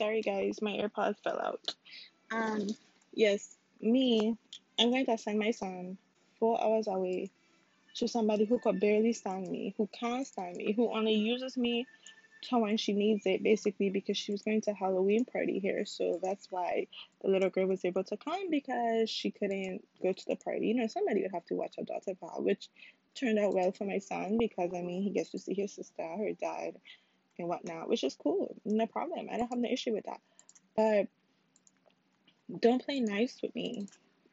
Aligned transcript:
Sorry, 0.00 0.22
guys, 0.22 0.62
my 0.62 0.70
AirPods 0.70 1.22
fell 1.22 1.38
out. 1.38 1.74
Um, 2.32 2.68
yes, 3.12 3.58
me, 3.82 4.34
I'm 4.78 4.90
going 4.90 5.04
to 5.04 5.18
send 5.18 5.38
my 5.38 5.50
son 5.50 5.98
four 6.38 6.58
hours 6.58 6.86
away 6.86 7.30
to 7.96 8.08
somebody 8.08 8.46
who 8.46 8.58
could 8.58 8.80
barely 8.80 9.12
stand 9.12 9.50
me, 9.50 9.74
who 9.76 9.90
can't 9.92 10.26
stand 10.26 10.56
me, 10.56 10.72
who 10.72 10.90
only 10.90 11.12
uses 11.12 11.58
me 11.58 11.86
to 12.44 12.56
when 12.56 12.78
she 12.78 12.94
needs 12.94 13.26
it, 13.26 13.42
basically, 13.42 13.90
because 13.90 14.16
she 14.16 14.32
was 14.32 14.40
going 14.40 14.62
to 14.62 14.72
Halloween 14.72 15.26
party 15.26 15.58
here. 15.58 15.84
So 15.84 16.18
that's 16.22 16.46
why 16.50 16.86
the 17.20 17.28
little 17.28 17.50
girl 17.50 17.66
was 17.66 17.84
able 17.84 18.04
to 18.04 18.16
come 18.16 18.48
because 18.48 19.10
she 19.10 19.30
couldn't 19.30 19.86
go 20.02 20.14
to 20.14 20.24
the 20.26 20.36
party. 20.36 20.68
You 20.68 20.76
know, 20.76 20.86
somebody 20.86 21.20
would 21.20 21.34
have 21.34 21.44
to 21.48 21.56
watch 21.56 21.74
her 21.76 21.84
daughter, 21.84 22.14
which 22.38 22.70
turned 23.14 23.38
out 23.38 23.52
well 23.52 23.70
for 23.72 23.84
my 23.84 23.98
son 23.98 24.38
because 24.38 24.70
I 24.74 24.80
mean, 24.80 25.02
he 25.02 25.10
gets 25.10 25.28
to 25.32 25.38
see 25.38 25.52
his 25.52 25.74
sister, 25.74 26.02
her 26.02 26.32
dad, 26.40 26.76
and 27.40 27.48
whatnot, 27.48 27.88
which 27.88 28.04
is 28.04 28.14
cool. 28.14 28.54
No 28.64 28.86
problem. 28.86 29.28
I 29.30 29.36
don't 29.36 29.48
have 29.48 29.58
no 29.58 29.68
issue 29.68 29.92
with 29.92 30.04
that. 30.06 30.20
But 30.76 31.08
don't 32.60 32.84
play 32.84 33.00
nice 33.00 33.38
with 33.42 33.54
me 33.54 33.88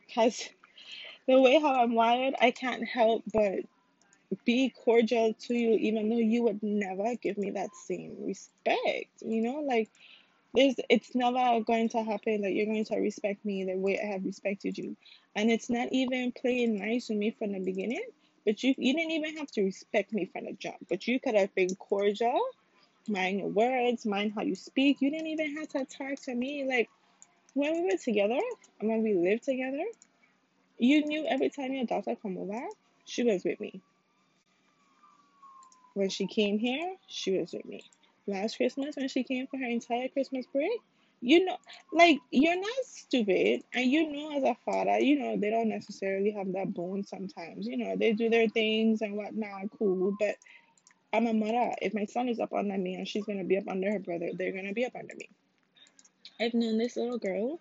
because 0.06 0.50
the 1.28 1.42
way 1.42 1.60
how 1.60 1.82
I'm 1.84 1.94
wired, 1.94 2.36
I 2.40 2.52
can't 2.52 2.88
help 2.88 3.24
but 3.34 3.60
be 4.46 4.74
cordial 4.84 5.34
to 5.34 5.54
you, 5.54 5.72
even 5.74 6.10
though 6.10 6.18
you 6.18 6.44
would 6.44 6.62
never 6.62 7.16
give 7.16 7.38
me 7.38 7.52
that 7.52 7.70
same 7.88 8.16
respect. 8.20 9.10
You 9.22 9.42
know, 9.42 9.62
like 9.62 9.90
there's 10.54 10.76
it's 10.90 11.16
never 11.16 11.62
going 11.62 11.90
to 11.90 12.04
happen 12.04 12.42
that 12.42 12.54
you're 12.54 12.66
going 12.66 12.86
to 12.86 12.98
respect 12.98 13.46
me 13.46 13.64
the 13.66 13.78
way 13.78 14.00
I 14.02 14.08
have 14.14 14.26
respected 14.26 14.78
you. 14.78 14.98
And 15.36 15.50
it's 15.52 15.70
not 15.70 15.90
even 15.92 16.32
playing 16.32 16.80
nice 16.80 17.10
with 17.10 17.18
me 17.18 17.32
from 17.32 17.54
the 17.54 17.60
beginning. 17.60 18.06
But 18.46 18.64
you 18.64 18.74
you 18.78 18.94
didn't 18.94 19.12
even 19.12 19.38
have 19.38 19.52
to 19.52 19.64
respect 19.64 20.14
me 20.14 20.26
from 20.26 20.46
the 20.46 20.54
jump. 20.54 20.78
But 20.90 21.08
you 21.08 21.20
could 21.20 21.36
have 21.36 21.54
been 21.54 21.76
cordial, 21.76 22.40
mind 23.10 23.40
your 23.40 23.50
words, 23.50 24.06
mind 24.06 24.34
how 24.36 24.42
you 24.44 24.56
speak. 24.56 25.02
You 25.02 25.12
didn't 25.12 25.28
even 25.28 25.58
have 25.58 25.70
to 25.70 25.86
talk 25.86 26.20
to 26.24 26.36
me 26.36 26.66
like 26.68 26.90
when 27.54 27.74
we 27.74 27.92
were 27.92 27.98
together 27.98 28.40
and 28.80 28.90
when 28.90 29.04
we 29.04 29.14
lived 29.16 29.44
together. 29.44 29.84
You 30.78 31.06
knew 31.06 31.26
every 31.28 31.50
time 31.50 31.74
your 31.74 31.86
daughter 31.86 32.16
come 32.22 32.38
over, 32.38 32.62
she 33.06 33.24
was 33.24 33.44
with 33.44 33.60
me. 33.60 33.82
When 35.96 36.10
she 36.10 36.28
came 36.28 36.60
here, 36.60 36.96
she 37.08 37.40
was 37.40 37.54
with 37.54 37.66
me. 37.66 37.82
Last 38.28 38.58
Christmas, 38.58 38.96
when 38.96 39.08
she 39.08 39.24
came 39.24 39.48
for 39.48 39.58
her 39.58 39.66
entire 39.66 40.10
Christmas 40.10 40.46
break, 40.54 40.80
you 41.22 41.46
know, 41.46 41.58
like 41.92 42.20
you're 42.30 42.60
not 42.60 42.86
stupid, 42.86 43.64
and 43.74 43.90
you 43.90 44.12
know, 44.12 44.38
as 44.38 44.44
a 44.44 44.56
father, 44.66 45.00
you 45.00 45.20
know, 45.20 45.38
they 45.38 45.50
don't 45.50 45.70
necessarily 45.70 46.32
have 46.32 46.54
that 46.54 46.74
bone 46.74 47.04
sometimes. 47.04 47.66
You 47.66 47.78
know, 47.78 47.96
they 47.96 48.14
do 48.14 48.30
their 48.30 48.48
things 48.48 49.02
and 49.02 49.16
whatnot, 49.16 49.72
cool. 49.80 50.16
But 50.20 50.36
I'm 51.14 51.28
a 51.28 51.34
mother. 51.34 51.74
If 51.82 51.94
my 51.94 52.06
son 52.06 52.30
is 52.30 52.40
up 52.40 52.54
under 52.54 52.78
me 52.78 52.96
and 52.96 53.08
she's 53.08 53.26
gonna 53.26 53.44
be 53.44 53.58
up 53.58 53.68
under 53.68 53.92
her 53.92 54.00
brother, 54.00 54.32
they're 54.34 54.52
gonna 54.52 54.74
be 54.74 54.86
up 54.86 54.96
under 54.96 55.16
me. 55.16 55.30
I've 56.40 56.54
known 56.54 56.78
this 56.78 56.98
little 56.98 57.18
girl 57.18 57.60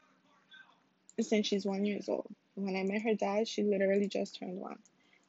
since 1.21 1.47
she's 1.47 1.65
one 1.65 1.85
years 1.85 2.09
old. 2.09 2.31
When 2.55 2.77
I 2.77 2.83
met 2.83 3.03
her 3.03 3.15
dad, 3.15 3.49
she 3.49 3.63
literally 3.63 4.09
just 4.09 4.39
turned 4.39 4.61
one. 4.61 4.79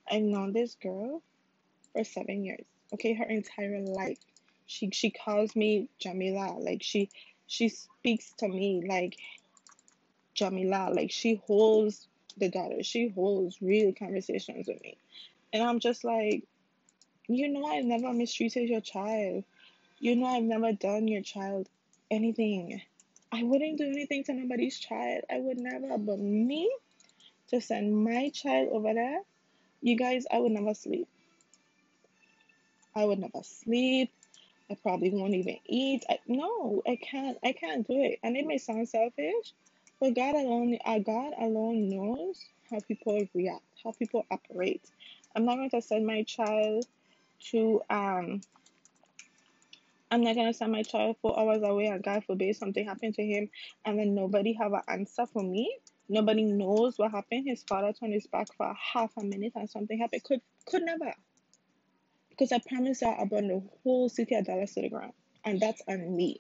I've 0.10 0.24
known 0.24 0.54
this 0.54 0.76
girl 0.76 1.22
for 1.94 2.04
seven 2.04 2.44
years. 2.44 2.66
Okay, 2.94 3.14
her 3.14 3.26
entire 3.26 3.82
life. 3.82 4.18
She 4.66 4.90
she 4.92 5.12
calls 5.12 5.56
me 5.56 5.90
Jamila. 6.00 6.58
Like 6.60 6.84
she 6.84 7.10
she 7.48 7.70
speaks 7.70 8.34
to 8.40 8.48
me 8.48 8.84
like 8.88 9.18
Jamila. 10.34 10.92
Like 10.94 11.12
she 11.12 11.42
holds 11.46 12.08
the 12.38 12.50
daughter. 12.50 12.84
She 12.84 13.10
holds 13.10 13.62
real 13.62 13.94
conversations 13.94 14.68
with 14.68 14.82
me. 14.82 14.98
And 15.54 15.64
I'm 15.64 15.80
just 15.80 16.04
like, 16.04 16.44
you 17.28 17.50
know 17.50 17.66
I've 17.66 17.86
never 17.86 18.14
mistreated 18.14 18.70
your 18.70 18.82
child. 18.82 19.44
You 20.00 20.16
know 20.16 20.28
I've 20.28 20.44
never 20.44 20.72
done 20.72 21.08
your 21.08 21.22
child 21.22 21.68
anything. 22.10 22.82
I 23.32 23.44
wouldn't 23.44 23.78
do 23.78 23.86
anything 23.86 24.24
to 24.26 24.34
nobody's 24.34 24.80
child. 24.80 25.24
I 25.30 25.40
would 25.40 25.58
never. 25.58 25.98
But 25.98 26.20
me 26.20 26.72
to 27.50 27.60
send 27.60 28.04
my 28.04 28.30
child 28.30 28.70
over 28.72 28.94
there, 28.94 29.20
you 29.82 29.98
guys, 29.98 30.26
I 30.32 30.40
would 30.40 30.52
never 30.52 30.74
sleep. 30.74 31.08
I 32.96 33.06
would 33.06 33.20
never 33.20 33.44
sleep. 33.44 34.12
I 34.70 34.76
probably 34.76 35.10
won't 35.12 35.34
even 35.34 35.58
eat. 35.66 36.04
I, 36.10 36.20
no, 36.28 36.82
I 36.88 36.98
can't. 36.98 37.38
I 37.44 37.52
can't 37.52 37.88
do 37.88 37.94
it. 38.04 38.20
And 38.24 38.36
it 38.36 38.46
may 38.46 38.58
sound 38.58 38.90
selfish, 38.90 39.54
but 40.00 40.16
God 40.16 40.36
alone, 40.36 40.78
uh, 40.86 41.00
God 41.00 41.34
alone 41.40 41.90
knows 41.90 42.44
how 42.70 42.80
people 42.82 43.22
react, 43.34 43.64
how 43.84 43.92
people 43.92 44.26
operate. 44.32 44.82
I'm 45.36 45.46
not 45.46 45.56
going 45.56 45.70
to 45.72 45.82
send 45.82 46.06
my 46.06 46.24
child 46.24 46.86
to 47.52 47.82
um. 47.90 48.42
I'm 50.10 50.24
not 50.24 50.36
gonna 50.36 50.54
send 50.54 50.72
my 50.72 50.84
child 50.84 51.18
four 51.22 51.38
hours 51.38 51.62
away 51.64 51.88
and 51.88 52.02
God 52.02 52.24
forbid 52.24 52.56
something 52.56 52.86
happened 52.86 53.16
to 53.16 53.26
him 53.26 53.50
and 53.84 54.00
then 54.00 54.16
nobody 54.16 54.54
have 54.54 54.72
an 54.72 54.82
answer 54.88 55.26
for 55.26 55.44
me. 55.44 55.80
Nobody 56.08 56.46
knows 56.46 56.98
what 56.98 57.12
happened. 57.12 57.48
His 57.48 57.64
father 57.64 57.92
turned 57.92 58.14
his 58.14 58.28
back 58.28 58.48
for 58.56 58.74
half 58.74 59.12
a 59.18 59.24
minute 59.24 59.52
and 59.56 59.70
something 59.70 60.00
happened. 60.00 60.24
Could 60.24 60.42
could 60.66 60.84
never. 60.84 61.14
Because 62.30 62.52
I 62.54 62.60
promised 62.60 63.02
that 63.02 63.20
I 63.20 63.26
brought 63.26 63.44
the 63.44 63.62
whole 63.84 64.08
city 64.08 64.36
of 64.36 64.46
Dallas 64.46 64.76
to 64.76 64.82
the 64.82 64.90
ground. 64.90 65.14
And 65.44 65.60
that's 65.60 65.82
on 65.88 66.16
me. 66.16 66.40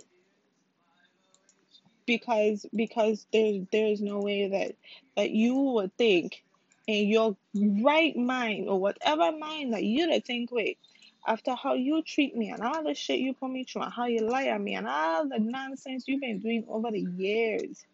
Because 2.06 2.66
because 2.74 3.25
there's 3.34 3.66
there's 3.74 4.02
no 4.02 4.19
way 4.19 4.47
that 4.47 4.75
that 5.18 5.31
you 5.31 5.56
would 5.56 5.97
think 5.97 6.44
in 6.88 7.09
your 7.09 7.36
right 7.53 8.16
mind 8.16 8.70
or 8.70 8.80
whatever 8.80 9.31
mind 9.38 9.74
that 9.74 9.84
you 9.84 10.20
think, 10.22 10.52
wait, 10.52 10.80
after 11.28 11.53
how 11.53 11.74
you 11.74 12.02
treat 12.02 12.36
me 12.36 12.50
and 12.50 12.64
all 12.64 12.84
the 12.84 12.94
shit 12.94 13.20
you 13.20 13.34
put 13.34 13.52
me 13.52 13.66
through 13.66 13.84
and 13.84 13.94
how 13.94 14.06
you 14.06 14.20
lie 14.20 14.46
at 14.46 14.62
me 14.62 14.75
and 14.75 14.88
all 14.88 15.28
the 15.28 15.40
nonsense 15.40 16.06
you've 16.08 16.22
been 16.22 16.40
doing 16.40 16.66
over 16.70 16.90
the 16.90 17.06
years. 17.18 17.86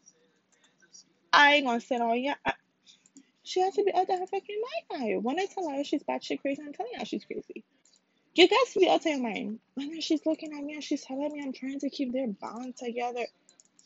I 1.34 1.56
ain't 1.56 1.66
gonna 1.66 1.82
sit 1.82 2.00
on 2.00 2.20
you. 2.20 2.34
She 3.44 3.60
has 3.62 3.74
to 3.74 3.84
be 3.84 3.94
out 3.94 4.10
of 4.10 4.20
her 4.20 4.28
fucking 4.28 4.62
mind. 4.92 5.24
When 5.24 5.40
I 5.40 5.46
tell 5.46 5.68
her 5.68 5.84
she's 5.84 6.04
batshit 6.04 6.42
crazy, 6.42 6.62
I'm 6.66 6.74
telling 6.74 6.94
her 6.98 7.06
she's 7.06 7.26
crazy. 7.26 7.64
You 8.36 8.48
guys 8.48 8.74
be 8.76 8.88
out 8.88 9.02
of 9.02 9.06
your 9.06 9.20
mind. 9.20 9.60
And 9.78 9.92
then 9.92 10.02
she's 10.02 10.26
looking 10.26 10.54
at 10.54 10.64
me 10.64 10.76
and 10.76 10.84
she's 10.84 11.04
telling 11.04 11.32
me 11.32 11.42
I'm 11.44 11.54
trying 11.54 11.80
to 11.80 11.90
keep 11.90 12.14
their 12.14 12.28
bond 12.28 12.78
together. 12.78 13.26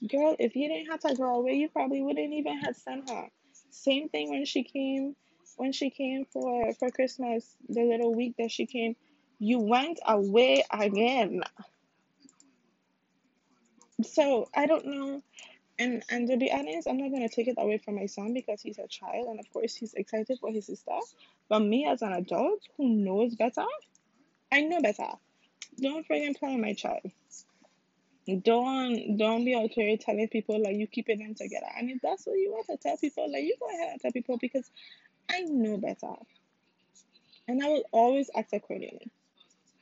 Girl, 0.07 0.35
if 0.37 0.55
you 0.55 0.67
didn't 0.67 0.91
have 0.91 0.99
to 1.01 1.15
go 1.15 1.35
away, 1.37 1.53
you 1.53 1.69
probably 1.69 2.01
wouldn't 2.01 2.33
even 2.33 2.59
have 2.59 2.75
sent 2.75 3.09
her. 3.09 3.29
Same 3.69 4.09
thing 4.09 4.29
when 4.29 4.45
she 4.45 4.63
came 4.63 5.15
when 5.57 5.71
she 5.71 5.89
came 5.89 6.25
for 6.25 6.73
for 6.73 6.89
Christmas, 6.91 7.55
the 7.67 7.83
little 7.83 8.13
week 8.13 8.35
that 8.37 8.51
she 8.51 8.65
came, 8.65 8.95
you 9.39 9.59
went 9.59 9.99
away 10.07 10.63
again. 10.71 11.41
So 14.03 14.47
I 14.55 14.67
don't 14.67 14.85
know. 14.85 15.23
And 15.79 16.03
and 16.09 16.27
to 16.27 16.37
be 16.37 16.51
honest, 16.51 16.87
I'm 16.87 16.97
not 16.97 17.11
gonna 17.11 17.29
take 17.29 17.47
it 17.47 17.55
away 17.57 17.77
from 17.77 17.95
my 17.95 18.05
son 18.05 18.33
because 18.33 18.61
he's 18.61 18.79
a 18.79 18.87
child 18.87 19.27
and 19.27 19.39
of 19.39 19.51
course 19.51 19.75
he's 19.75 19.93
excited 19.93 20.39
for 20.39 20.51
his 20.51 20.65
sister. 20.65 20.97
But 21.49 21.59
me 21.59 21.85
as 21.87 22.01
an 22.01 22.13
adult 22.13 22.61
who 22.77 22.89
knows 22.89 23.35
better, 23.35 23.65
I 24.51 24.61
know 24.61 24.81
better. 24.81 25.09
Don't 25.79 26.07
freaking 26.07 26.37
play 26.37 26.55
my 26.57 26.73
child. 26.73 27.11
Don't 28.35 29.17
don't 29.17 29.45
be 29.45 29.55
out 29.55 29.71
here 29.71 29.95
telling 29.97 30.27
people 30.27 30.61
like 30.61 30.75
you 30.75 30.87
keeping 30.87 31.19
them 31.19 31.33
together. 31.33 31.67
And 31.77 31.89
if 31.89 32.01
that's 32.01 32.25
what 32.25 32.33
you 32.33 32.51
want 32.51 32.67
to 32.67 32.77
tell 32.77 32.97
people, 32.97 33.31
like 33.31 33.43
you 33.43 33.55
go 33.59 33.69
ahead 33.69 33.91
and 33.93 34.01
tell 34.01 34.11
people 34.11 34.37
because 34.37 34.69
I 35.29 35.41
know 35.41 35.77
better. 35.77 36.13
And 37.47 37.63
I 37.63 37.69
will 37.69 37.83
always 37.91 38.29
act 38.35 38.51
accordingly. 38.51 39.09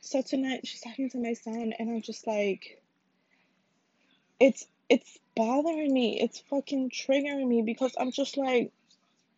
So 0.01 0.21
tonight 0.21 0.67
she's 0.67 0.81
talking 0.81 1.09
to 1.09 1.17
my 1.17 1.33
son 1.33 1.73
and 1.77 1.89
I'm 1.89 2.01
just 2.01 2.27
like 2.27 2.81
it's 4.39 4.67
it's 4.89 5.17
bothering 5.35 5.91
me. 5.91 6.19
It's 6.21 6.39
fucking 6.41 6.91
triggering 6.91 7.47
me 7.47 7.63
because 7.63 7.93
I'm 7.99 8.11
just 8.11 8.37
like, 8.37 8.71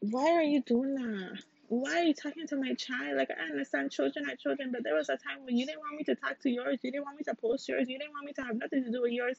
why 0.02 0.32
are 0.32 0.44
you 0.44 0.62
doing 0.62 0.96
that? 0.96 1.40
Why 1.70 2.00
are 2.00 2.04
you 2.04 2.14
talking 2.14 2.48
to 2.48 2.56
my 2.56 2.74
child? 2.76 3.18
Like, 3.18 3.30
I 3.32 3.52
understand 3.52 3.92
children 3.92 4.30
are 4.30 4.36
children, 4.36 4.72
but 4.72 4.84
there 4.84 4.96
was 4.96 5.10
a 5.10 5.18
time 5.18 5.44
when 5.44 5.58
you 5.58 5.66
didn't 5.66 5.80
want 5.80 5.98
me 5.98 6.04
to 6.06 6.16
talk 6.16 6.40
to 6.42 6.50
yours, 6.50 6.80
you 6.82 6.92
didn't 6.92 7.04
want 7.04 7.18
me 7.18 7.24
to 7.24 7.36
post 7.36 7.68
yours, 7.68 7.90
you 7.90 8.00
didn't 8.00 8.14
want 8.14 8.26
me 8.26 8.34
to 8.34 8.42
have 8.42 8.56
nothing 8.56 8.84
to 8.86 8.92
do 8.92 9.02
with 9.02 9.12
yours. 9.12 9.38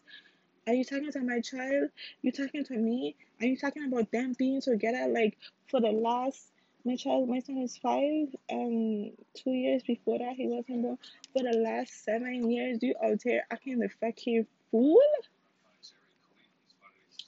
Are 0.66 0.74
you 0.74 0.84
talking 0.84 1.10
to 1.12 1.20
my 1.20 1.40
child? 1.40 1.88
You 2.20 2.30
talking 2.30 2.64
to 2.64 2.74
me? 2.74 3.16
Are 3.40 3.46
you 3.46 3.56
talking 3.56 3.84
about 3.84 4.12
them 4.12 4.34
being 4.38 4.60
together? 4.60 5.06
Like, 5.08 5.38
for 5.70 5.80
the 5.80 5.90
last, 5.90 6.48
my 6.84 6.96
child, 6.96 7.28
my 7.30 7.40
son 7.40 7.58
is 7.58 7.78
five, 7.78 8.28
um, 8.52 9.12
two 9.34 9.52
years 9.52 9.82
before 9.84 10.18
that, 10.18 10.34
he 10.36 10.46
wasn't 10.46 10.82
born. 10.82 10.98
For 11.32 11.42
the 11.42 11.58
last 11.58 12.04
seven 12.04 12.50
years, 12.50 12.82
you 12.82 12.94
out 13.02 13.20
here 13.24 13.44
acting 13.50 13.78
the 13.78 13.88
fucking 14.00 14.46
fool? 14.70 15.00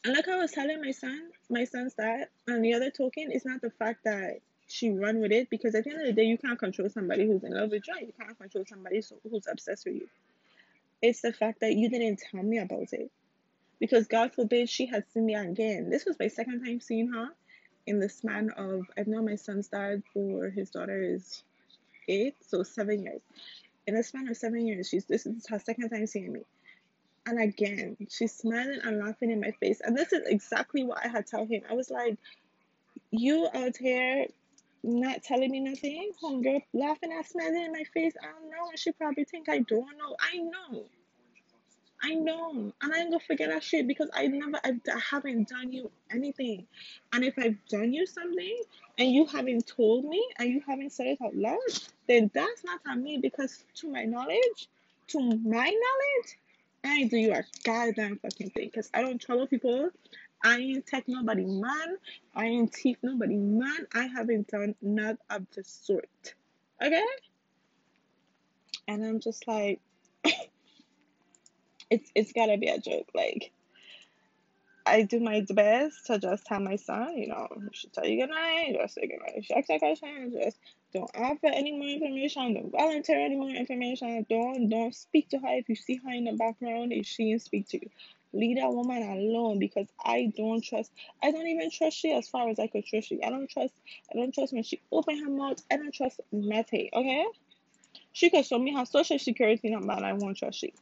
And 0.04 0.14
like 0.14 0.28
I 0.28 0.36
was 0.36 0.52
telling 0.52 0.80
my 0.80 0.92
son, 0.92 1.30
my 1.48 1.64
son's 1.64 1.94
dad, 1.94 2.28
on 2.48 2.60
the 2.60 2.75
other 2.75 2.90
token, 2.90 3.30
it's 3.30 3.44
not 3.44 3.60
the 3.60 3.70
fact 3.70 4.04
that 4.04 4.40
she 4.70 4.90
run 4.90 5.20
with 5.20 5.32
it 5.32 5.50
because 5.50 5.75
at 5.75 5.84
the 5.84 5.90
end 5.90 6.00
of 6.00 6.06
the 6.06 6.12
day, 6.12 6.25
you 6.25 6.38
can't 6.38 6.58
control 6.58 6.88
somebody 6.88 7.26
who's 7.26 7.43
in 7.43 7.52
love 7.52 7.70
with 7.70 7.87
you. 7.88 7.94
You 8.06 8.12
can't 8.19 8.38
control 8.38 8.64
somebody 8.69 9.02
who's 9.31 9.46
obsessed 9.46 9.87
with 9.87 9.96
you. 9.96 10.08
It's 11.02 11.22
the 11.22 11.32
fact 11.32 11.61
that 11.61 11.75
you 11.75 11.88
didn't 11.88 12.22
tell 12.31 12.43
me 12.43 12.58
about 12.58 12.93
it. 12.93 13.11
Because 13.78 14.06
God 14.06 14.34
forbid 14.34 14.69
she 14.69 14.87
had 14.87 15.05
seen 15.12 15.26
me 15.26 15.34
again. 15.34 15.88
This 15.88 16.05
was 16.05 16.19
my 16.19 16.28
second 16.28 16.64
time 16.64 16.81
seeing 16.81 17.12
her 17.12 17.31
in 17.87 17.99
the 17.99 18.08
span 18.08 18.50
of, 18.50 18.82
I've 18.96 19.06
known 19.06 19.25
my 19.25 19.37
son's 19.37 19.69
dad 19.69 20.02
for 20.12 20.50
his 20.50 20.70
daughter 20.70 21.02
is 21.02 21.43
eight, 22.08 22.37
so 22.46 22.62
seven 22.62 23.02
years. 23.02 23.23
In 23.87 23.94
the 23.94 24.02
span 24.02 24.28
of 24.28 24.37
seven 24.37 24.66
years, 24.66 24.88
she's 24.88 25.06
this 25.06 25.26
is 25.26 25.46
her 25.49 25.58
second 25.58 25.88
time 25.88 26.06
seeing 26.06 26.32
me. 26.32 26.43
And 27.26 27.40
again, 27.40 27.96
she's 28.11 28.32
smiling 28.32 28.81
and 28.84 28.99
laughing 28.99 29.31
in 29.31 29.40
my 29.40 29.52
face. 29.52 29.81
And 29.82 29.96
this 29.96 30.12
is 30.12 30.26
exactly 30.26 30.84
what 30.84 31.05
I 31.05 31.08
had 31.08 31.26
told 31.26 31.50
him. 31.50 31.62
I 31.69 31.75
was 31.75 31.90
like, 31.90 32.19
you 33.11 33.49
out 33.52 33.76
here 33.76 34.26
not 34.82 35.22
telling 35.22 35.50
me 35.50 35.60
nothing, 35.60 36.12
homegirl 36.22 36.62
laughing 36.72 37.12
and 37.12 37.26
smiling 37.26 37.64
in 37.66 37.72
my 37.72 37.84
face. 37.94 38.14
I 38.22 38.26
don't 38.26 38.50
know. 38.50 38.68
And 38.70 38.78
she 38.78 38.92
probably 38.92 39.24
think 39.24 39.48
I 39.48 39.58
don't 39.58 39.98
know. 39.98 40.16
I 40.20 40.38
know. 40.38 40.84
I 42.02 42.14
know, 42.14 42.72
and 42.80 42.94
I 42.94 43.00
ain't 43.00 43.10
gonna 43.10 43.20
forget 43.20 43.50
that 43.50 43.62
shit 43.62 43.86
because 43.86 44.08
I 44.14 44.26
never, 44.26 44.58
I, 44.64 44.70
I 44.90 44.98
haven't 44.98 45.48
done 45.48 45.70
you 45.70 45.90
anything. 46.10 46.66
And 47.12 47.24
if 47.24 47.34
I've 47.38 47.58
done 47.68 47.92
you 47.92 48.06
something 48.06 48.62
and 48.96 49.12
you 49.12 49.26
haven't 49.26 49.66
told 49.66 50.04
me 50.06 50.26
and 50.38 50.48
you 50.48 50.62
haven't 50.66 50.92
said 50.92 51.08
it 51.08 51.18
out 51.22 51.36
loud, 51.36 51.58
then 52.08 52.30
that's 52.32 52.64
not 52.64 52.80
on 52.88 53.02
me 53.02 53.18
because 53.18 53.64
to 53.76 53.90
my 53.90 54.04
knowledge, 54.04 54.68
to 55.08 55.20
my 55.20 55.66
knowledge, 55.66 56.38
I 56.84 57.04
do 57.04 57.18
you 57.18 57.34
a 57.34 57.44
goddamn 57.64 58.18
fucking 58.22 58.50
thing 58.50 58.70
because 58.72 58.90
I 58.94 59.02
don't 59.02 59.20
trouble 59.20 59.46
people. 59.46 59.90
I 60.42 60.58
ain't 60.58 60.87
take 60.87 61.08
nobody 61.08 61.44
man. 61.44 61.96
I 62.34 62.46
ain't 62.46 62.75
thief 62.75 62.96
nobody 63.02 63.37
man. 63.37 63.87
I 63.94 64.04
haven't 64.06 64.48
done 64.48 64.75
none 64.81 65.19
of 65.28 65.46
the 65.54 65.64
sort. 65.64 66.34
Okay? 66.82 67.04
And 68.88 69.04
I'm 69.04 69.20
just 69.20 69.46
like, 69.46 69.81
it's 71.90 72.10
it's 72.14 72.32
gotta 72.32 72.56
be 72.56 72.69
a 72.69 72.78
joke. 72.78 73.10
Like 73.14 73.52
I 74.87 75.02
do 75.02 75.20
my 75.20 75.44
best 75.50 76.06
to 76.06 76.19
just 76.19 76.46
tell 76.46 76.58
my 76.58 76.76
son, 76.76 77.16
you 77.16 77.28
know, 77.28 77.46
she 77.72 77.88
tell 77.88 78.06
you 78.06 78.20
good 78.20 78.31
night, 78.31 78.76
just 78.81 78.94
say 78.94 79.06
good 79.06 79.20
night. 79.20 79.46
Asks 79.54 79.70
a 79.70 79.78
question, 79.78 80.32
just 80.32 80.58
don't 80.92 81.10
offer 81.14 81.46
any 81.46 81.72
more 81.72 81.88
information, 81.88 82.54
don't 82.54 82.72
volunteer 82.72 83.20
any 83.20 83.37
more 83.37 83.50
information, 83.50 84.26
don't 84.28 84.69
don't 84.69 84.94
speak 84.94 85.28
to 85.31 85.38
her 85.38 85.58
if 85.58 85.69
you 85.69 85.76
see 85.76 86.00
her 86.04 86.10
in 86.10 86.25
the 86.25 86.32
background, 86.32 86.92
if 86.92 87.06
she 87.06 87.31
didn't 87.31 87.42
speak 87.42 87.69
to 87.69 87.78
you. 87.81 87.90
Leave 88.32 88.58
that 88.58 88.72
woman 88.72 89.02
alone 89.02 89.58
because 89.58 89.88
I 90.04 90.32
don't 90.36 90.62
trust 90.62 90.92
I 91.22 91.30
don't 91.30 91.46
even 91.46 91.70
trust 91.70 91.96
she 91.96 92.12
as 92.12 92.28
far 92.28 92.48
as 92.48 92.58
I 92.58 92.68
could 92.68 92.84
trust 92.84 93.10
you. 93.10 93.20
I 93.24 93.30
don't 93.30 93.50
trust 93.50 93.74
I 94.12 94.16
don't 94.16 94.32
trust 94.32 94.52
when 94.52 94.62
she 94.62 94.80
open 94.92 95.18
her 95.18 95.30
mouth, 95.30 95.62
I 95.70 95.76
don't 95.76 95.94
trust 95.94 96.20
nothing, 96.30 96.90
okay? 96.92 97.26
She 98.12 98.30
could 98.30 98.46
show 98.46 98.58
me 98.58 98.74
her 98.74 98.84
social 98.84 99.18
security 99.18 99.70
number 99.70 99.92
and 99.92 100.06
I 100.06 100.12
won't 100.12 100.36
trust 100.36 100.58
she. 100.58 100.72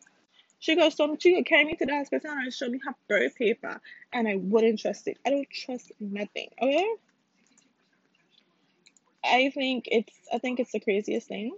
She 0.60 0.74
goes, 0.74 0.96
so 0.96 1.16
she 1.18 1.36
could 1.36 1.46
carry 1.46 1.64
me 1.64 1.76
to 1.76 1.86
the 1.86 1.94
hospital 1.94 2.32
and 2.32 2.52
show 2.52 2.68
me 2.68 2.80
her 2.84 2.94
birth 3.08 3.36
paper, 3.36 3.80
and 4.12 4.26
I 4.26 4.36
wouldn't 4.36 4.80
trust 4.80 5.06
it. 5.06 5.18
I 5.24 5.30
don't 5.30 5.48
trust 5.50 5.92
nothing. 6.00 6.48
Okay. 6.60 6.86
I 9.24 9.50
think 9.50 9.88
it's 9.90 10.12
I 10.32 10.38
think 10.38 10.58
it's 10.58 10.72
the 10.72 10.80
craziest 10.80 11.28
thing, 11.28 11.56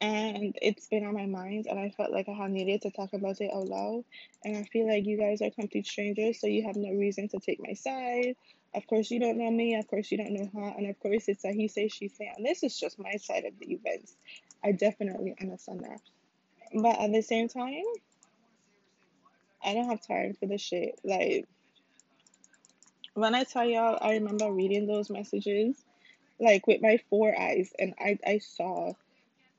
and 0.00 0.56
it's 0.60 0.86
been 0.88 1.04
on 1.06 1.14
my 1.14 1.26
mind, 1.26 1.66
and 1.66 1.78
I 1.78 1.90
felt 1.90 2.12
like 2.12 2.28
I 2.28 2.32
had 2.32 2.50
needed 2.50 2.82
to 2.82 2.90
talk 2.90 3.12
about 3.12 3.40
it 3.40 3.50
out 3.52 3.66
loud. 3.66 4.04
And 4.44 4.56
I 4.56 4.64
feel 4.64 4.88
like 4.88 5.06
you 5.06 5.18
guys 5.18 5.42
are 5.42 5.50
complete 5.50 5.86
strangers, 5.86 6.40
so 6.40 6.46
you 6.46 6.64
have 6.64 6.76
no 6.76 6.90
reason 6.90 7.28
to 7.28 7.38
take 7.38 7.60
my 7.66 7.74
side. 7.74 8.36
Of 8.74 8.86
course, 8.86 9.10
you 9.10 9.20
don't 9.20 9.38
know 9.38 9.50
me. 9.50 9.74
Of 9.74 9.86
course, 9.86 10.10
you 10.12 10.18
don't 10.18 10.32
know 10.32 10.50
her, 10.54 10.74
and 10.76 10.88
of 10.88 10.98
course, 11.00 11.28
it's 11.28 11.44
a 11.44 11.52
he 11.52 11.68
say 11.68 11.88
she 11.88 12.08
say. 12.08 12.30
And 12.36 12.44
this 12.44 12.62
is 12.62 12.78
just 12.78 12.98
my 12.98 13.16
side 13.16 13.44
of 13.44 13.58
the 13.58 13.72
events. 13.72 14.14
I 14.64 14.72
definitely 14.72 15.34
understand 15.40 15.80
that, 15.80 16.00
but 16.74 16.98
at 17.00 17.12
the 17.12 17.22
same 17.22 17.48
time. 17.48 17.84
I 19.64 19.74
don't 19.74 19.88
have 19.88 20.06
time 20.06 20.34
for 20.38 20.46
this 20.46 20.60
shit. 20.60 21.00
Like 21.02 21.46
when 23.14 23.34
I 23.34 23.44
tell 23.44 23.64
y'all, 23.64 23.98
I 24.00 24.12
remember 24.12 24.52
reading 24.52 24.86
those 24.86 25.10
messages 25.10 25.74
like 26.38 26.66
with 26.66 26.82
my 26.82 26.98
four 27.10 27.38
eyes, 27.38 27.72
and 27.78 27.94
I 27.98 28.18
I 28.24 28.38
saw 28.38 28.92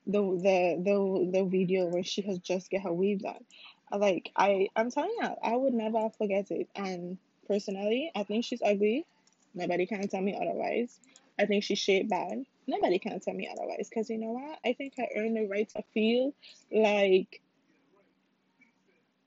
the 0.07 0.21
the 0.21 0.81
the 0.83 1.39
the 1.39 1.45
video 1.45 1.85
where 1.87 2.03
she 2.03 2.21
has 2.23 2.39
just 2.39 2.69
get 2.69 2.81
her 2.81 2.93
weave 2.93 3.21
done. 3.21 3.43
Like 3.91 4.31
I 4.35 4.69
I'm 4.75 4.89
telling 4.89 5.15
you, 5.21 5.29
I 5.43 5.55
would 5.55 5.73
never 5.73 6.09
forget 6.17 6.49
it. 6.51 6.67
And 6.75 7.17
personally, 7.47 8.11
I 8.15 8.23
think 8.23 8.45
she's 8.45 8.61
ugly. 8.63 9.05
Nobody 9.53 9.85
can 9.85 10.07
tell 10.07 10.21
me 10.21 10.35
otherwise. 10.39 10.99
I 11.39 11.45
think 11.45 11.63
she's 11.63 11.79
shaped 11.79 12.09
bad. 12.09 12.43
Nobody 12.67 12.99
can 12.99 13.19
tell 13.19 13.33
me 13.33 13.49
otherwise. 13.51 13.89
Cause 13.93 14.09
you 14.09 14.17
know 14.17 14.31
what? 14.31 14.59
I 14.65 14.73
think 14.73 14.93
I 14.97 15.07
earned 15.17 15.37
the 15.37 15.45
right 15.45 15.69
to 15.69 15.83
feel 15.93 16.33
like 16.71 17.41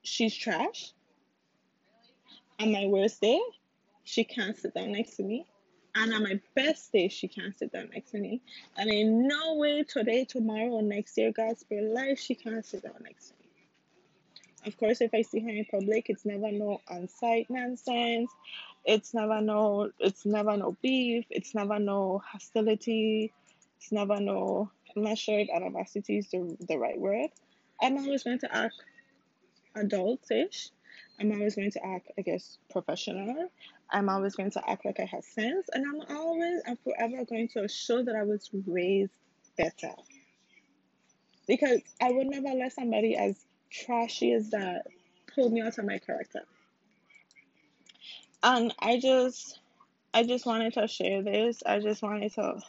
she's 0.02 0.34
trash. 0.34 0.92
On 2.58 2.72
my 2.72 2.86
worst 2.86 3.20
day, 3.20 3.40
she 4.04 4.24
can't 4.24 4.56
sit 4.56 4.74
down 4.74 4.92
next 4.92 5.16
to 5.16 5.22
me. 5.22 5.46
And 6.00 6.14
on 6.14 6.22
my 6.22 6.40
best 6.54 6.92
day, 6.92 7.08
she 7.08 7.28
can't 7.28 7.54
sit 7.54 7.72
down 7.72 7.90
next 7.92 8.12
to 8.12 8.18
me. 8.18 8.40
And 8.78 8.90
in 8.90 9.28
no 9.28 9.56
way 9.56 9.82
today, 9.82 10.24
tomorrow, 10.24 10.70
or 10.70 10.82
next 10.82 11.18
year, 11.18 11.30
God's 11.30 11.60
spare 11.60 11.82
life, 11.82 12.18
she 12.18 12.34
can't 12.34 12.64
sit 12.64 12.84
down 12.84 12.94
next 13.02 13.28
to 13.28 13.34
me. 13.34 13.50
Of 14.66 14.78
course, 14.78 15.02
if 15.02 15.12
I 15.12 15.20
see 15.20 15.40
her 15.40 15.50
in 15.50 15.66
public, 15.66 16.08
it's 16.08 16.24
never 16.24 16.50
no 16.50 16.80
on-site 16.88 17.50
nonsense. 17.50 18.30
It's 18.86 19.12
never 19.12 19.42
no. 19.42 19.90
It's 19.98 20.24
never 20.24 20.56
no 20.56 20.74
beef. 20.80 21.26
It's 21.28 21.54
never 21.54 21.78
no 21.78 22.22
hostility. 22.26 23.30
It's 23.76 23.92
never 23.92 24.18
no. 24.18 24.70
I'm 24.96 25.02
not 25.02 25.18
sure 25.18 25.38
if 25.38 25.50
animosity 25.50 26.16
is 26.16 26.28
the 26.28 26.56
the 26.66 26.78
right 26.78 26.98
word. 26.98 27.28
I'm 27.82 27.98
always 27.98 28.22
going 28.22 28.38
to 28.38 28.54
act 28.54 28.76
adultish. 29.76 30.70
I'm 31.18 31.30
always 31.32 31.56
going 31.56 31.72
to 31.72 31.86
act, 31.86 32.10
I 32.18 32.22
guess, 32.22 32.56
professional. 32.70 33.50
I'm 33.92 34.08
always 34.08 34.36
going 34.36 34.50
to 34.52 34.70
act 34.70 34.84
like 34.84 35.00
I 35.00 35.04
have 35.04 35.24
sense, 35.24 35.68
and 35.72 35.84
I'm 35.84 36.16
always 36.16 36.62
and 36.66 36.78
forever 36.80 37.24
going 37.24 37.48
to 37.54 37.68
show 37.68 38.02
that 38.02 38.14
I 38.14 38.22
was 38.22 38.48
raised 38.66 39.12
better. 39.56 39.94
Because 41.46 41.80
I 42.00 42.12
would 42.12 42.28
never 42.28 42.48
let 42.56 42.72
somebody 42.72 43.16
as 43.16 43.44
trashy 43.70 44.32
as 44.32 44.50
that 44.50 44.86
pull 45.34 45.50
me 45.50 45.60
out 45.60 45.78
of 45.78 45.84
my 45.84 45.98
character. 45.98 46.42
And 48.42 48.72
I 48.78 49.00
just, 49.00 49.58
I 50.14 50.24
just 50.24 50.46
wanted 50.46 50.74
to 50.74 50.86
share 50.86 51.22
this. 51.22 51.62
I 51.66 51.80
just 51.80 52.02
wanted 52.02 52.32
to 52.34 52.60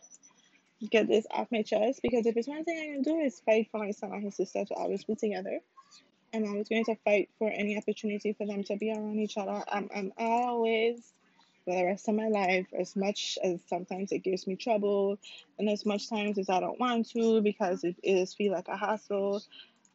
get 0.89 1.07
this 1.07 1.27
off 1.29 1.47
my 1.51 1.61
chest 1.61 2.01
because 2.01 2.25
if 2.25 2.35
it's 2.35 2.47
one 2.47 2.63
thing 2.63 2.79
I 2.79 2.93
can 2.93 3.03
do 3.03 3.19
is 3.19 3.39
fight 3.45 3.67
for 3.71 3.79
my 3.79 3.91
son 3.91 4.11
and 4.13 4.23
his 4.23 4.35
sister 4.35 4.65
to 4.65 4.73
always 4.73 5.03
be 5.03 5.15
together 5.15 5.59
and 6.33 6.47
I 6.47 6.53
was 6.53 6.69
going 6.69 6.85
to 6.85 6.95
fight 7.03 7.29
for 7.37 7.49
any 7.49 7.77
opportunity 7.77 8.33
for 8.33 8.45
them 8.45 8.63
to 8.65 8.77
be 8.77 8.91
around 8.91 9.19
each 9.19 9.37
other. 9.37 9.51
Um, 9.51 9.57
um, 9.57 9.65
I'm, 9.71 9.89
I'm 9.95 10.13
always, 10.17 11.13
for 11.65 11.75
the 11.75 11.85
rest 11.85 12.07
of 12.07 12.15
my 12.15 12.27
life, 12.27 12.67
as 12.77 12.95
much 12.95 13.37
as 13.43 13.59
sometimes 13.67 14.11
it 14.11 14.19
gives 14.19 14.47
me 14.47 14.55
trouble, 14.55 15.17
and 15.59 15.69
as 15.69 15.85
much 15.85 16.09
times 16.09 16.37
as 16.37 16.49
I 16.49 16.59
don't 16.59 16.79
want 16.79 17.09
to 17.11 17.41
because 17.41 17.83
it 17.83 17.95
is 18.03 18.33
feel 18.33 18.53
like 18.53 18.67
a 18.67 18.77
hassle. 18.77 19.43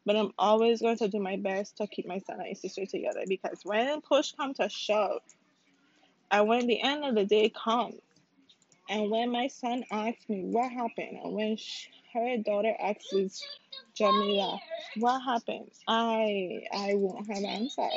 But 0.05 0.15
I'm 0.15 0.31
always 0.37 0.81
going 0.81 0.97
to 0.97 1.09
do 1.09 1.19
my 1.19 1.35
best 1.35 1.77
to 1.77 1.87
keep 1.87 2.07
my 2.07 2.19
son 2.19 2.39
and 2.39 2.57
sister 2.57 2.85
together 2.85 3.23
because 3.27 3.61
when 3.63 3.99
push 4.01 4.31
comes 4.33 4.57
to 4.57 4.69
shove, 4.69 5.21
and 6.31 6.47
when 6.47 6.67
the 6.67 6.81
end 6.81 7.03
of 7.03 7.15
the 7.15 7.25
day 7.25 7.49
comes, 7.49 7.99
and 8.89 9.09
when 9.11 9.31
my 9.31 9.47
son 9.47 9.83
asks 9.91 10.29
me 10.29 10.43
what 10.43 10.71
happened, 10.71 11.19
and 11.23 11.33
when 11.33 11.57
sh 11.57 11.87
her 12.17 12.37
daughter 12.37 12.73
asks 12.79 13.43
Jamila, 13.95 14.59
what 14.97 15.21
happened? 15.21 15.71
I 15.87 16.61
I 16.73 16.93
won't 16.95 17.27
have 17.27 17.37
an 17.37 17.45
answer. 17.45 17.89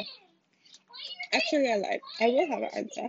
Actually, 1.32 1.72
I 1.72 1.76
like 1.76 2.02
I 2.20 2.28
will 2.28 2.46
have 2.48 2.62
an 2.62 2.70
answer, 2.74 3.08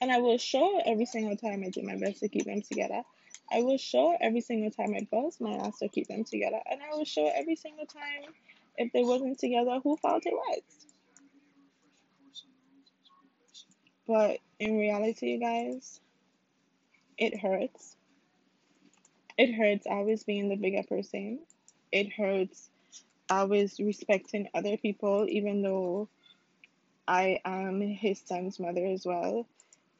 and 0.00 0.12
I 0.12 0.18
will 0.18 0.38
show 0.38 0.80
every 0.84 1.06
single 1.06 1.36
time 1.36 1.62
I 1.64 1.70
do 1.70 1.82
my 1.82 1.96
best 1.96 2.20
to 2.20 2.28
keep 2.28 2.44
them 2.46 2.62
together. 2.62 3.02
I 3.52 3.62
will 3.62 3.78
show 3.78 4.16
every 4.20 4.40
single 4.40 4.70
time 4.70 4.94
I 4.94 5.06
bust 5.10 5.40
my 5.40 5.52
ass 5.52 5.78
to 5.80 5.88
keep 5.88 6.06
them 6.08 6.24
together, 6.24 6.60
and 6.70 6.80
I 6.82 6.96
will 6.96 7.04
show 7.04 7.30
every 7.34 7.56
single 7.56 7.86
time 7.86 8.32
if 8.76 8.92
they 8.92 9.02
wasn't 9.02 9.38
together 9.38 9.80
who 9.82 9.96
fault 9.96 10.22
it 10.26 10.32
was. 10.34 10.62
But 14.06 14.38
in 14.58 14.78
reality, 14.78 15.32
you 15.32 15.40
guys, 15.40 16.00
it 17.18 17.38
hurts. 17.38 17.96
It 19.40 19.54
hurts 19.54 19.86
always 19.86 20.22
being 20.22 20.50
the 20.50 20.56
bigger 20.56 20.82
person. 20.82 21.38
It 21.90 22.12
hurts 22.12 22.68
always 23.30 23.80
respecting 23.80 24.50
other 24.52 24.76
people, 24.76 25.24
even 25.30 25.62
though 25.62 26.10
I 27.08 27.40
am 27.46 27.80
his 27.80 28.20
son's 28.20 28.60
mother 28.60 28.84
as 28.84 29.06
well. 29.06 29.46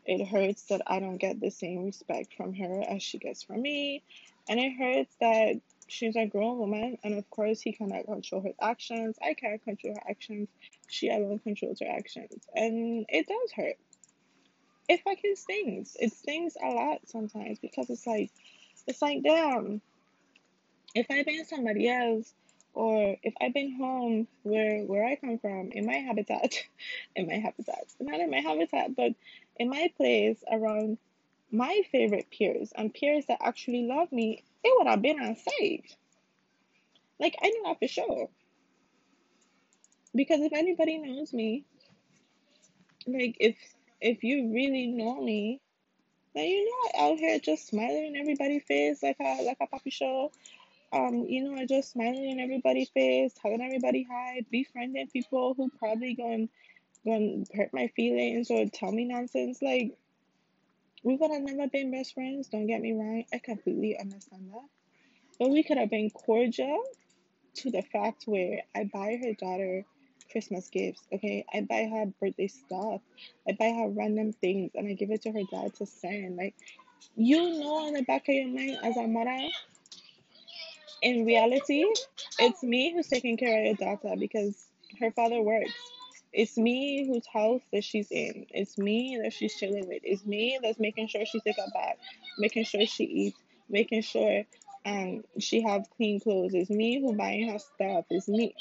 It 0.04 0.26
hurts 0.26 0.64
that 0.64 0.82
I 0.86 1.00
don't 1.00 1.16
get 1.16 1.40
the 1.40 1.48
same 1.48 1.86
respect 1.86 2.34
from 2.34 2.52
her 2.52 2.84
as 2.86 3.02
she 3.02 3.16
gets 3.16 3.42
from 3.42 3.62
me. 3.62 4.02
And 4.46 4.60
it 4.60 4.74
hurts 4.78 5.16
that 5.22 5.62
she's 5.88 6.16
a 6.16 6.26
grown 6.26 6.58
woman, 6.58 6.98
and 7.02 7.14
of 7.14 7.30
course, 7.30 7.62
he 7.62 7.72
cannot 7.72 8.04
control 8.04 8.42
her 8.42 8.52
actions. 8.60 9.16
I 9.22 9.32
can't 9.32 9.64
control 9.64 9.94
her 9.94 10.10
actions. 10.10 10.48
She 10.86 11.08
alone 11.08 11.38
controls 11.38 11.80
her 11.80 11.88
actions. 11.88 12.34
And 12.54 13.06
it 13.08 13.26
does 13.26 13.52
hurt. 13.52 13.78
It 14.86 15.00
fucking 15.02 15.36
stings. 15.36 15.96
It 15.98 16.12
stings 16.12 16.58
a 16.62 16.68
lot 16.68 17.00
sometimes 17.06 17.58
because 17.58 17.88
it's 17.88 18.06
like, 18.06 18.30
it's 18.86 19.02
like, 19.02 19.22
damn, 19.22 19.80
if 20.94 21.06
I've 21.10 21.26
been 21.26 21.44
somebody 21.44 21.88
else, 21.88 22.32
or 22.72 23.16
if 23.22 23.34
I've 23.40 23.54
been 23.54 23.74
home 23.76 24.28
where 24.42 24.82
where 24.84 25.04
I 25.04 25.16
come 25.16 25.38
from, 25.38 25.70
in 25.72 25.86
my 25.86 25.96
habitat, 25.96 26.54
in 27.16 27.26
my 27.26 27.34
habitat, 27.34 27.86
not 28.00 28.20
in 28.20 28.30
my 28.30 28.40
habitat, 28.40 28.96
but 28.96 29.12
in 29.56 29.68
my 29.68 29.90
place 29.96 30.42
around 30.50 30.98
my 31.50 31.82
favorite 31.90 32.26
peers 32.30 32.72
and 32.76 32.94
peers 32.94 33.26
that 33.26 33.38
actually 33.40 33.82
love 33.82 34.12
me, 34.12 34.44
it 34.62 34.72
would 34.76 34.86
have 34.86 35.02
been 35.02 35.20
unsafe. 35.20 35.96
Like 37.18 37.36
I 37.42 37.48
know 37.48 37.70
that 37.70 37.78
for 37.80 37.88
sure. 37.88 38.28
Because 40.14 40.40
if 40.40 40.52
anybody 40.52 40.98
knows 40.98 41.32
me, 41.32 41.64
like 43.06 43.36
if 43.40 43.56
if 44.00 44.24
you 44.24 44.52
really 44.52 44.86
know 44.86 45.20
me, 45.20 45.60
then 46.34 46.46
you 46.46 46.64
know 46.64 47.00
I 47.00 47.10
out 47.10 47.18
here 47.18 47.38
just 47.38 47.68
smiling 47.68 48.06
in 48.06 48.16
everybody's 48.16 48.62
face 48.64 49.02
like 49.02 49.16
a 49.20 49.42
like 49.42 49.58
a 49.60 49.66
puppy 49.66 49.90
show. 49.90 50.30
Um, 50.92 51.24
you 51.28 51.44
know, 51.44 51.64
just 51.66 51.92
smiling 51.92 52.30
in 52.30 52.40
everybody's 52.40 52.88
face, 52.88 53.32
telling 53.40 53.62
everybody 53.62 54.06
hi, 54.10 54.44
befriending 54.50 55.06
people 55.08 55.54
who 55.54 55.70
probably 55.78 56.14
going 56.14 56.48
going 57.04 57.46
hurt 57.54 57.70
my 57.72 57.88
feelings 57.94 58.50
or 58.50 58.66
tell 58.66 58.90
me 58.90 59.04
nonsense. 59.04 59.60
Like 59.62 59.96
we 61.02 61.16
could 61.16 61.30
have 61.30 61.42
never 61.42 61.68
been 61.68 61.90
best 61.90 62.14
friends. 62.14 62.48
Don't 62.48 62.66
get 62.66 62.80
me 62.80 62.92
wrong. 62.92 63.24
I 63.32 63.38
completely 63.38 63.98
understand 63.98 64.50
that. 64.52 64.68
But 65.38 65.50
we 65.50 65.62
could 65.62 65.78
have 65.78 65.90
been 65.90 66.10
cordial 66.10 66.82
to 67.54 67.70
the 67.70 67.82
fact 67.82 68.24
where 68.26 68.62
I 68.74 68.84
buy 68.84 69.18
her 69.22 69.32
daughter 69.32 69.84
Christmas 70.30 70.68
gifts, 70.68 71.02
okay? 71.12 71.44
I 71.52 71.62
buy 71.62 71.88
her 71.92 72.06
birthday 72.20 72.48
stuff. 72.48 73.00
I 73.48 73.52
buy 73.52 73.70
her 73.70 73.88
random 73.88 74.32
things 74.32 74.72
and 74.74 74.88
I 74.88 74.94
give 74.94 75.10
it 75.10 75.22
to 75.22 75.32
her 75.32 75.42
dad 75.50 75.74
to 75.76 75.86
send. 75.86 76.36
Like, 76.36 76.54
you 77.16 77.60
know, 77.60 77.88
in 77.88 77.94
the 77.94 78.02
back 78.02 78.28
of 78.28 78.34
your 78.34 78.48
mind 78.48 78.78
as 78.82 78.96
a 78.96 79.06
mother, 79.06 79.48
in 81.02 81.24
reality, 81.24 81.84
it's 82.38 82.62
me 82.62 82.92
who's 82.92 83.08
taking 83.08 83.36
care 83.36 83.60
of 83.60 83.64
your 83.66 83.74
daughter 83.74 84.16
because 84.18 84.66
her 85.00 85.10
father 85.12 85.40
works. 85.42 85.72
It's 86.32 86.56
me 86.56 87.06
whose 87.08 87.26
house 87.32 87.62
that 87.72 87.84
she's 87.84 88.10
in. 88.10 88.46
It's 88.50 88.78
me 88.78 89.18
that 89.22 89.32
she's 89.32 89.54
chilling 89.56 89.88
with. 89.88 90.02
It's 90.04 90.24
me 90.24 90.58
that's 90.62 90.78
making 90.78 91.08
sure 91.08 91.24
she 91.26 91.40
take 91.40 91.58
a 91.58 91.70
bath, 91.72 91.96
making 92.38 92.64
sure 92.64 92.86
she 92.86 93.04
eats, 93.04 93.38
making 93.68 94.02
sure 94.02 94.44
um 94.86 95.22
she 95.38 95.62
have 95.62 95.84
clean 95.96 96.20
clothes. 96.20 96.54
It's 96.54 96.70
me 96.70 97.00
who 97.00 97.14
buying 97.16 97.48
her 97.50 97.58
stuff. 97.58 98.04
It's 98.10 98.28
me. 98.28 98.54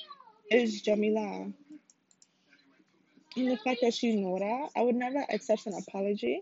It's 0.50 0.82
Jamila. 0.82 1.52
And 3.36 3.52
the 3.52 3.58
fact 3.58 3.82
that 3.82 3.94
she 3.94 4.16
know 4.16 4.40
that, 4.40 4.70
I 4.76 4.84
would 4.84 4.96
never 4.96 5.26
accept 5.30 5.68
an 5.68 5.74
apology. 5.74 6.42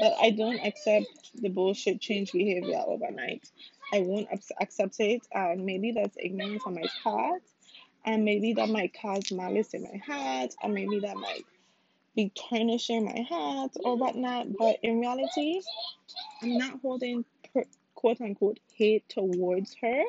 But 0.00 0.14
I 0.20 0.30
don't 0.30 0.60
accept 0.64 1.06
the 1.34 1.48
bullshit 1.48 2.00
change 2.00 2.32
behavior 2.32 2.80
overnight. 2.86 3.50
I 3.92 4.00
won't 4.00 4.28
accept 4.60 5.00
it. 5.00 5.26
And 5.32 5.66
maybe 5.66 5.92
that's 5.92 6.16
ignorance 6.18 6.62
on 6.66 6.74
my 6.74 6.86
part. 7.02 7.42
And 8.04 8.24
maybe 8.24 8.54
that 8.54 8.68
might 8.68 8.94
cause 9.00 9.30
malice 9.32 9.74
in 9.74 9.82
my 9.82 9.98
heart. 10.06 10.54
And 10.62 10.72
maybe 10.72 11.00
that 11.00 11.16
might 11.16 11.44
be 12.16 12.32
tarnishing 12.48 13.04
my 13.04 13.22
heart 13.28 13.72
or 13.84 13.96
whatnot. 13.96 14.56
But 14.56 14.78
in 14.82 15.00
reality, 15.00 15.60
I'm 16.42 16.58
not 16.58 16.80
holding 16.80 17.24
quote 17.94 18.20
unquote 18.20 18.60
hate 18.74 19.08
towards 19.08 19.76
her. 19.82 20.02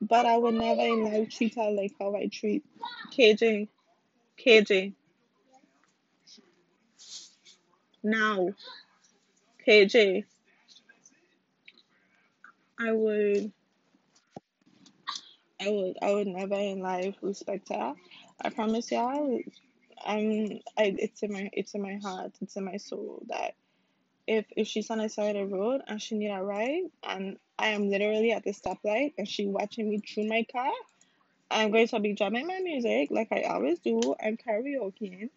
But 0.00 0.26
I 0.26 0.36
would 0.36 0.54
never 0.54 0.82
in 0.82 1.04
life 1.04 1.30
treat 1.30 1.56
her 1.56 1.70
like 1.70 1.94
how 1.98 2.14
I 2.14 2.28
treat 2.28 2.64
KJ. 3.12 3.68
KJ. 4.44 4.94
Now, 8.02 8.50
KJ. 9.66 10.24
I 12.80 12.92
would 12.92 13.52
I 15.60 15.68
would 15.70 15.96
I 16.02 16.12
would 16.14 16.28
never 16.28 16.54
in 16.54 16.80
life 16.80 17.16
respect 17.22 17.70
her. 17.70 17.94
I 18.40 18.50
promise 18.50 18.90
y'all 18.92 19.40
I'm 20.06 20.60
I 20.78 20.94
it's 20.98 21.22
in 21.22 21.32
my 21.32 21.50
it's 21.52 21.74
in 21.74 21.82
my 21.82 21.96
heart, 21.96 22.32
it's 22.40 22.56
in 22.56 22.64
my 22.64 22.76
soul 22.76 23.22
that 23.28 23.54
if 24.28 24.44
if 24.56 24.68
she's 24.68 24.90
on 24.90 24.98
the 24.98 25.08
side 25.08 25.36
of 25.36 25.48
the 25.48 25.56
road 25.56 25.80
and 25.88 26.00
she 26.00 26.14
need 26.16 26.28
a 26.28 26.42
ride 26.42 26.82
and 27.02 27.38
I 27.58 27.68
am 27.68 27.88
literally 27.88 28.30
at 28.32 28.44
the 28.44 28.52
stoplight 28.52 29.14
and 29.16 29.26
she 29.26 29.46
watching 29.46 29.88
me 29.88 29.98
through 30.00 30.28
my 30.28 30.44
car, 30.52 30.70
I'm 31.50 31.70
going 31.70 31.88
to 31.88 31.98
be 31.98 32.12
drumming 32.12 32.46
my 32.46 32.60
music 32.60 33.10
like 33.10 33.28
I 33.32 33.44
always 33.44 33.78
do 33.78 34.14
and 34.20 34.38
karaokeing, 34.38 35.30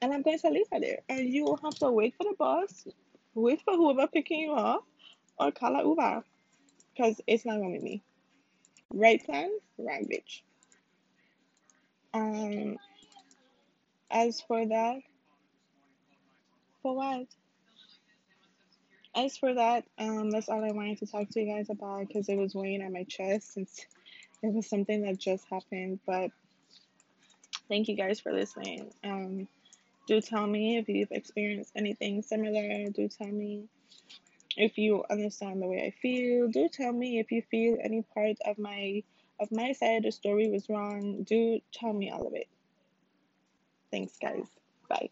and 0.00 0.14
I'm 0.14 0.22
going 0.22 0.38
to 0.38 0.48
leave 0.48 0.66
her 0.72 0.80
there. 0.80 1.00
And 1.10 1.28
you 1.28 1.44
will 1.44 1.58
have 1.62 1.74
to 1.76 1.90
wait 1.90 2.14
for 2.16 2.24
the 2.24 2.34
bus, 2.38 2.86
wait 3.34 3.60
for 3.60 3.76
whoever 3.76 4.06
picking 4.08 4.40
you 4.40 4.54
up, 4.54 4.84
or 5.38 5.52
call 5.52 5.76
a 5.76 5.86
Uber. 5.86 6.24
Because 6.96 7.20
it's 7.26 7.44
not 7.44 7.60
gonna 7.60 7.74
be 7.74 7.80
me. 7.80 8.02
Right 8.94 9.22
plan, 9.24 9.50
wrong 9.76 10.06
bitch. 10.10 10.40
Um 12.14 12.78
as 14.10 14.40
for 14.40 14.66
that 14.66 15.00
for 16.82 16.96
what? 16.96 17.26
As 19.14 19.36
for 19.36 19.52
that, 19.54 19.84
um, 19.98 20.30
that's 20.30 20.48
all 20.48 20.64
I 20.64 20.70
wanted 20.70 20.98
to 20.98 21.06
talk 21.06 21.28
to 21.30 21.40
you 21.40 21.52
guys 21.52 21.70
about 21.70 22.06
because 22.06 22.28
it 22.28 22.36
was 22.36 22.54
weighing 22.54 22.82
on 22.82 22.92
my 22.92 23.04
chest 23.04 23.54
since 23.54 23.86
it 24.42 24.52
was 24.52 24.68
something 24.68 25.02
that 25.02 25.18
just 25.18 25.44
happened. 25.50 26.00
But 26.06 26.30
thank 27.68 27.88
you 27.88 27.96
guys 27.96 28.20
for 28.20 28.32
listening. 28.32 28.92
Um, 29.02 29.48
do 30.06 30.20
tell 30.20 30.46
me 30.46 30.78
if 30.78 30.88
you've 30.88 31.10
experienced 31.10 31.72
anything 31.76 32.22
similar. 32.22 32.90
Do 32.90 33.08
tell 33.08 33.28
me 33.28 33.64
if 34.56 34.78
you 34.78 35.04
understand 35.10 35.62
the 35.62 35.66
way 35.66 35.84
I 35.86 35.90
feel. 35.90 36.48
Do 36.48 36.68
tell 36.68 36.92
me 36.92 37.18
if 37.18 37.30
you 37.30 37.42
feel 37.50 37.78
any 37.82 38.02
part 38.14 38.36
of 38.46 38.58
my 38.58 39.02
of 39.40 39.52
my 39.52 39.72
side 39.72 39.98
of 39.98 40.02
the 40.04 40.12
story 40.12 40.48
was 40.48 40.68
wrong. 40.68 41.22
Do 41.22 41.60
tell 41.72 41.92
me 41.92 42.10
all 42.10 42.26
of 42.26 42.34
it. 42.34 42.48
Thanks, 43.90 44.16
guys. 44.20 44.46
Bye. 44.88 45.10